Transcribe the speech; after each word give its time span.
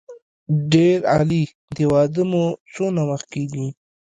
ډېر 0.73 0.97
عالي 1.11 1.43
د 1.75 1.77
واده 1.91 2.23
مو 2.31 2.45
څونه 2.73 3.01
وخت 3.09 3.27
کېږي. 3.33 3.67